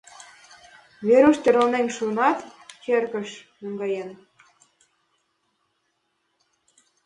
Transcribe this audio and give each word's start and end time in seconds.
Веруш 1.07 1.37
тӧрланен 1.43 1.87
шуынат, 1.95 2.37
черкыш 2.83 3.29
наҥгаен. 3.61 4.09